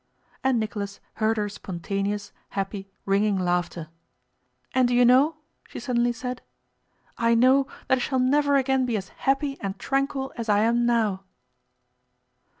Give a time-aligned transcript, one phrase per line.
[0.43, 3.89] '"And Nicholas heard her spontaneous, happy, ringing laughter.
[4.73, 5.35] "And do you know,"
[5.67, 6.41] she suddenly said,
[7.19, 10.87] "I know that I shall never again be as happy and tranquil as I am
[10.87, 11.23] now."